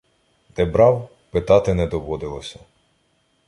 [0.55, 2.59] Де брав, питати не доводилося.